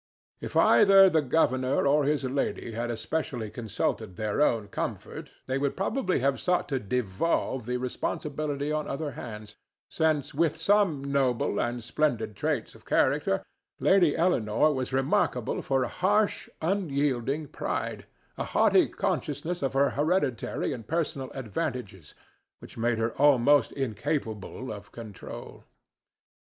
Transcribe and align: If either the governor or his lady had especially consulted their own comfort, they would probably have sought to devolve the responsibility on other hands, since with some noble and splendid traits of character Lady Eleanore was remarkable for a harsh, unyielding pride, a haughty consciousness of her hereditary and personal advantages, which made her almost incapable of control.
If 0.39 0.57
either 0.57 1.11
the 1.11 1.21
governor 1.21 1.85
or 1.85 2.05
his 2.05 2.23
lady 2.23 2.71
had 2.71 2.89
especially 2.89 3.51
consulted 3.51 4.15
their 4.15 4.41
own 4.41 4.67
comfort, 4.69 5.29
they 5.45 5.59
would 5.59 5.77
probably 5.77 6.21
have 6.21 6.39
sought 6.39 6.67
to 6.69 6.79
devolve 6.79 7.67
the 7.67 7.77
responsibility 7.77 8.71
on 8.71 8.87
other 8.87 9.11
hands, 9.11 9.57
since 9.91 10.33
with 10.33 10.57
some 10.57 11.03
noble 11.03 11.59
and 11.61 11.83
splendid 11.83 12.35
traits 12.35 12.73
of 12.73 12.83
character 12.83 13.43
Lady 13.79 14.17
Eleanore 14.17 14.73
was 14.73 14.91
remarkable 14.91 15.61
for 15.61 15.83
a 15.83 15.87
harsh, 15.87 16.49
unyielding 16.63 17.47
pride, 17.49 18.07
a 18.39 18.43
haughty 18.43 18.87
consciousness 18.87 19.61
of 19.61 19.73
her 19.73 19.91
hereditary 19.91 20.73
and 20.73 20.87
personal 20.87 21.29
advantages, 21.35 22.15
which 22.57 22.75
made 22.75 22.97
her 22.97 23.11
almost 23.21 23.71
incapable 23.73 24.71
of 24.73 24.91
control. 24.91 25.65